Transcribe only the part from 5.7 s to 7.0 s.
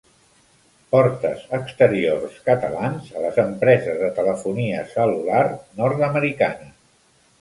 nord-americanes.